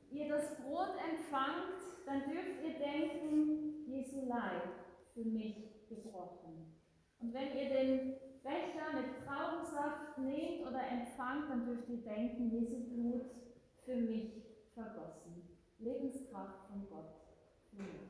[0.10, 4.64] ihr das Brot empfangt, dann dürft ihr denken, Jesu Leib
[5.14, 6.74] für mich gebrochen.
[7.20, 12.86] Und wenn ihr den Becher mit Traubensaft nehmt oder empfangt, dann dürft ihr denken, Jesu
[12.86, 13.26] Blut
[13.86, 14.32] für mich
[14.74, 15.48] vergossen.
[15.80, 17.22] Lebenskraft von Gott
[17.70, 18.07] für mich.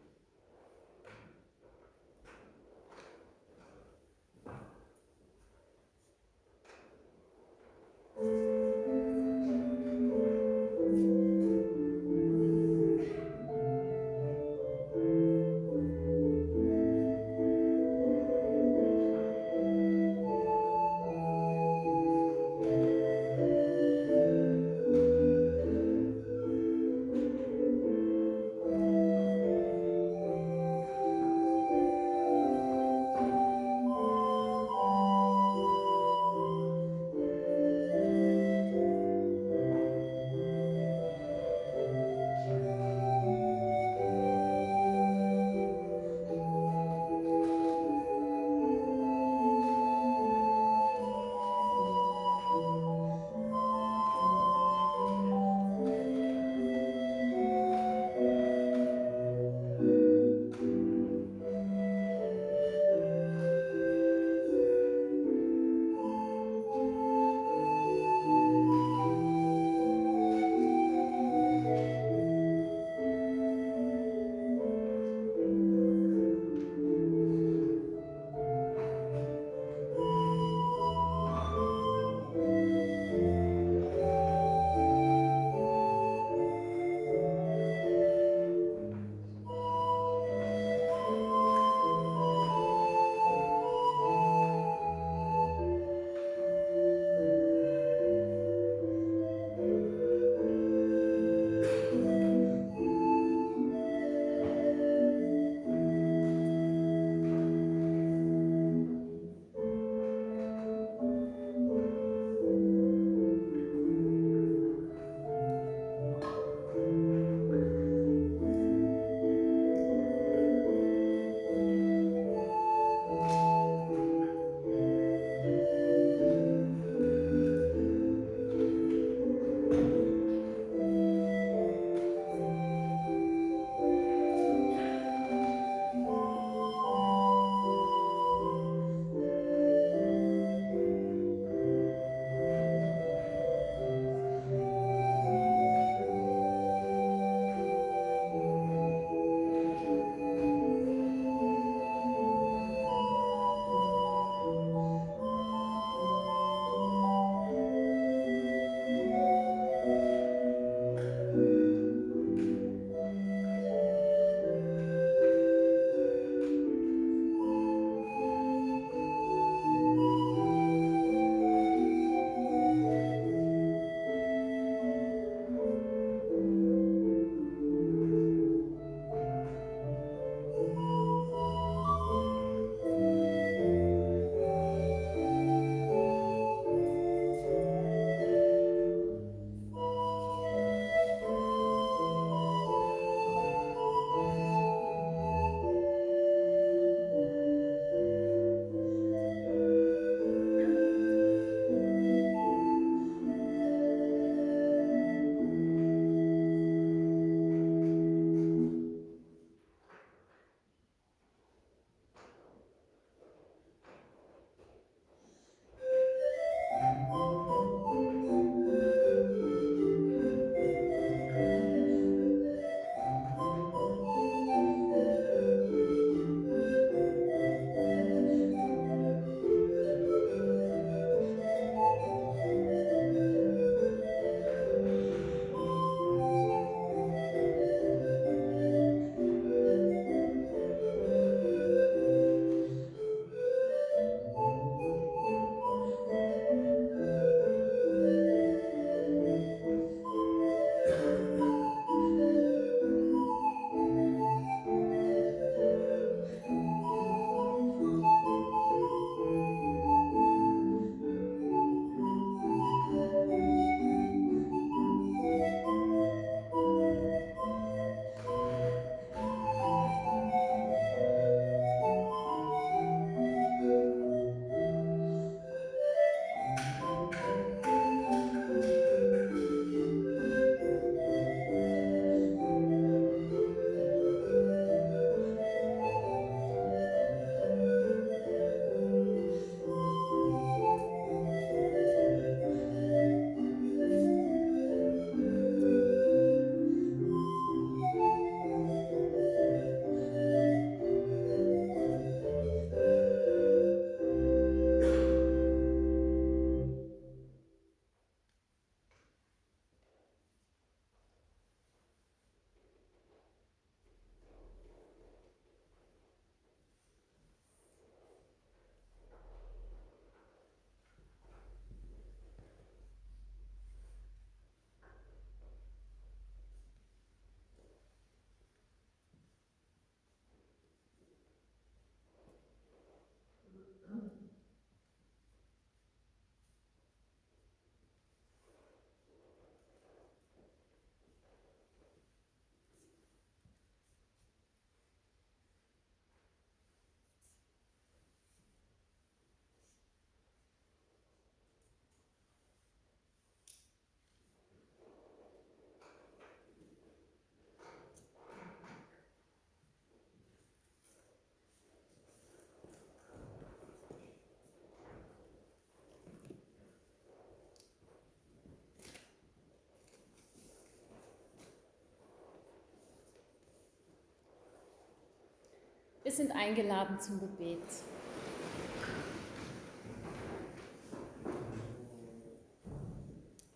[376.07, 377.59] Wir sind eingeladen zum Gebet.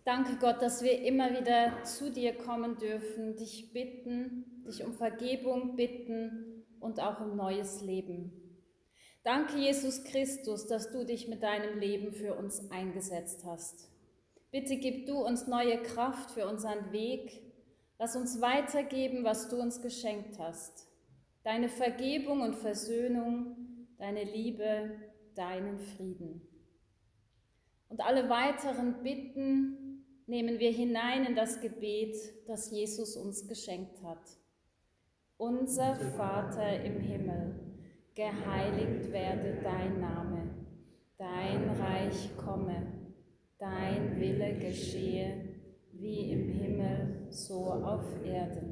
[0.04, 5.76] Danke Gott, dass wir immer wieder zu dir kommen dürfen, dich bitten, dich um Vergebung
[5.76, 8.30] bitten und auch um neues Leben.
[9.24, 13.88] Danke Jesus Christus, dass du dich mit deinem Leben für uns eingesetzt hast.
[14.50, 17.40] Bitte gib du uns neue Kraft für unseren Weg.
[17.98, 20.91] Lass uns weitergeben, was du uns geschenkt hast.
[21.44, 23.56] Deine Vergebung und Versöhnung,
[23.98, 24.92] deine Liebe,
[25.34, 26.40] deinen Frieden.
[27.88, 29.82] Und alle weiteren Bitten,
[30.26, 32.16] nehmen wir hinein in das Gebet,
[32.46, 34.22] das Jesus uns geschenkt hat.
[35.36, 37.54] Unser Vater im Himmel,
[38.14, 40.48] geheiligt werde dein Name,
[41.18, 42.86] dein Reich komme,
[43.58, 45.48] dein Wille geschehe,
[45.92, 48.71] wie im Himmel, so auf Erden.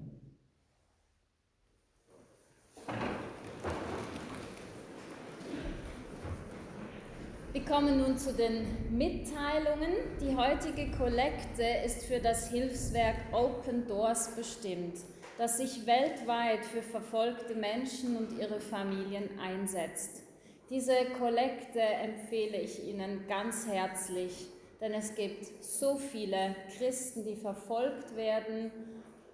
[7.71, 9.93] Kommen nun zu den Mitteilungen.
[10.19, 14.95] Die heutige Kollekte ist für das Hilfswerk Open Doors bestimmt,
[15.37, 20.21] das sich weltweit für verfolgte Menschen und ihre Familien einsetzt.
[20.69, 24.47] Diese Kollekte empfehle ich Ihnen ganz herzlich,
[24.81, 28.69] denn es gibt so viele Christen, die verfolgt werden,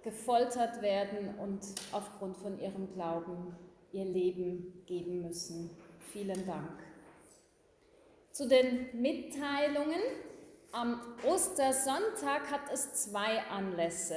[0.04, 1.58] gefoltert werden und
[1.90, 3.56] aufgrund von ihrem Glauben
[3.90, 5.70] ihr Leben geben müssen.
[6.12, 6.87] Vielen Dank.
[8.38, 10.00] Zu den Mitteilungen.
[10.70, 14.14] Am Ostersonntag hat es zwei Anlässe.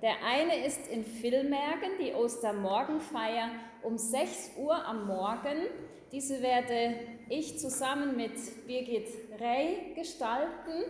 [0.00, 3.50] Der eine ist in Villmergen, die Ostermorgenfeier
[3.82, 5.66] um 6 Uhr am Morgen.
[6.12, 8.36] Diese werde ich zusammen mit
[8.68, 9.08] Birgit
[9.40, 10.84] Rey gestalten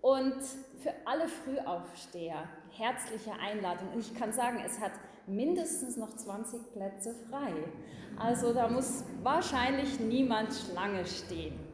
[0.00, 0.40] und
[0.82, 3.92] für alle Frühaufsteher herzliche Einladung.
[3.92, 4.92] Und ich kann sagen, es hat
[5.26, 7.52] mindestens noch 20 Plätze frei.
[8.18, 11.65] Also da muss wahrscheinlich niemand Schlange stehen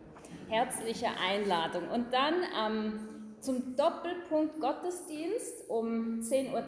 [0.52, 1.88] herzliche Einladung.
[1.88, 6.64] Und dann ähm, zum Doppelpunkt Gottesdienst um 10.30 Uhr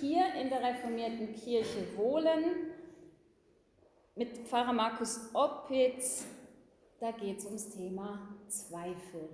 [0.00, 2.72] hier in der reformierten Kirche Wohlen
[4.16, 6.26] mit Pfarrer Markus Oppitz.
[6.98, 9.28] Da geht es ums Thema Zweifel.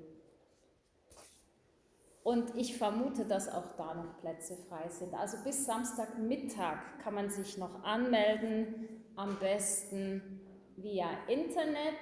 [2.25, 5.15] Und ich vermute, dass auch da noch Plätze frei sind.
[5.15, 10.41] Also bis Samstagmittag kann man sich noch anmelden, am besten
[10.77, 12.01] via Internet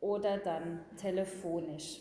[0.00, 2.00] oder dann telefonisch.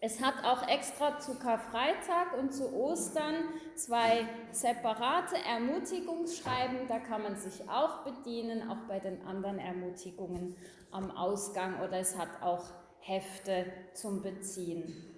[0.00, 3.34] Es hat auch extra zu Karfreitag und zu Ostern
[3.74, 10.54] zwei separate Ermutigungsschreiben, da kann man sich auch bedienen, auch bei den anderen Ermutigungen
[10.90, 12.64] am Ausgang oder es hat auch
[13.00, 15.15] Hefte zum Beziehen.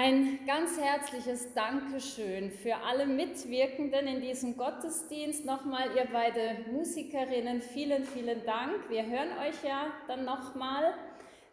[0.00, 5.44] Ein ganz herzliches Dankeschön für alle Mitwirkenden in diesem Gottesdienst.
[5.44, 8.88] Nochmal, ihr beide Musikerinnen, vielen, vielen Dank.
[8.90, 10.94] Wir hören euch ja dann nochmal.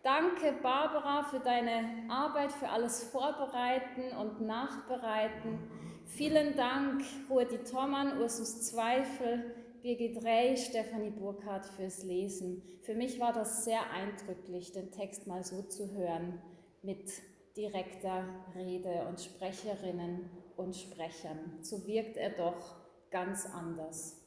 [0.03, 5.57] Danke, Barbara, für deine Arbeit, für alles Vorbereiten und Nachbereiten.
[6.05, 12.61] Vielen Dank, Rudi Thommann, Ursus Zweifel, Birgit Rey, Stefanie Burkhardt fürs Lesen.
[12.83, 16.39] Für mich war das sehr eindrücklich, den Text mal so zu hören
[16.83, 17.11] mit
[17.55, 18.25] direkter
[18.55, 21.59] Rede und Sprecherinnen und Sprechern.
[21.61, 22.75] So wirkt er doch
[23.11, 24.21] ganz anders.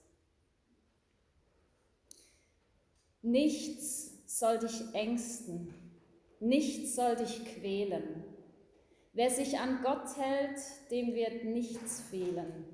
[3.23, 5.75] Nichts soll dich ängsten,
[6.41, 8.25] nichts soll dich quälen.
[9.13, 10.61] Wer sich an Gott hält,
[10.91, 12.65] dem wird nichts fehlen.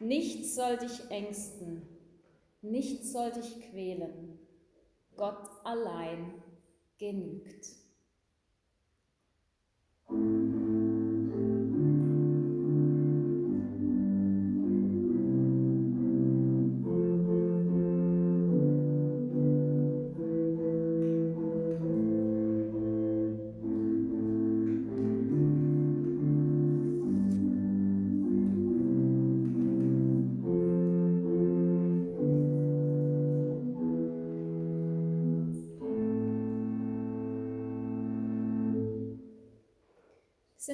[0.00, 1.88] Nichts soll dich ängsten,
[2.60, 4.38] nichts soll dich quälen.
[5.16, 6.42] Gott allein
[6.98, 7.83] genügt.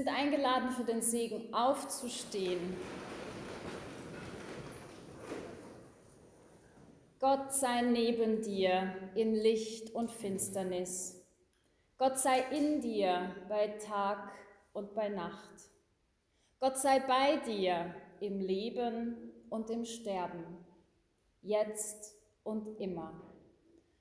[0.01, 2.74] Sind eingeladen, für den Segen aufzustehen.
[7.18, 11.22] Gott Gott sei neben dir in Licht und Finsternis.
[11.98, 14.32] Gott sei in dir bei Tag
[14.72, 15.51] und bei Nacht.
[16.61, 20.64] Gott sei bei dir im Leben und im Sterben,
[21.42, 23.20] jetzt und immer.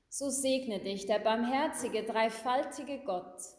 [0.07, 3.58] So segne dich der barmherzige, dreifaltige Gott,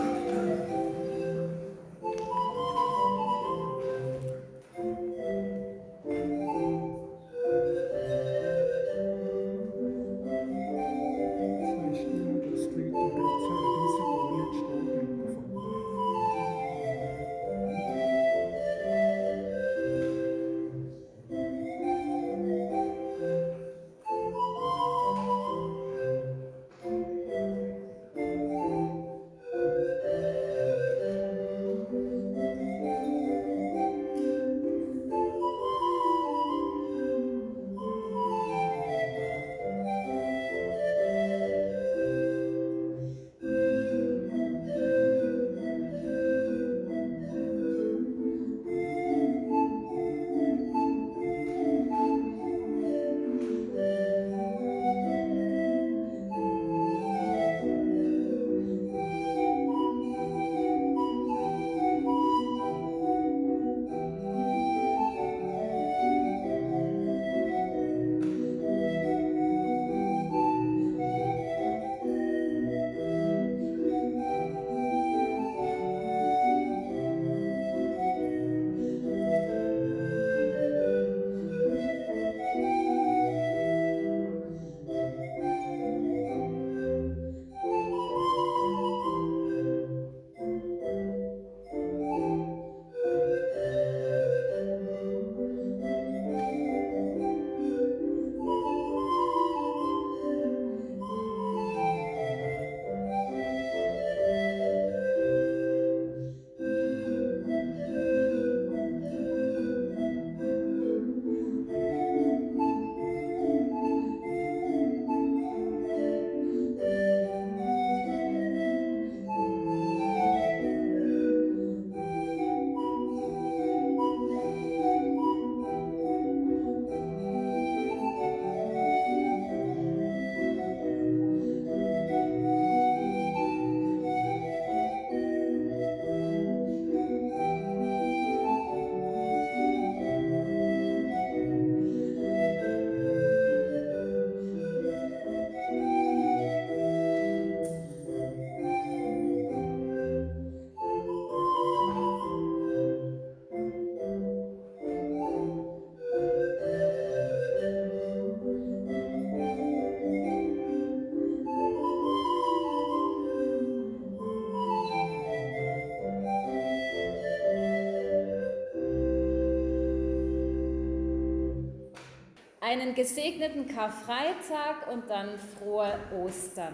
[172.71, 175.27] Einen gesegneten Karfreitag und dann
[175.59, 176.73] frohe Ostern.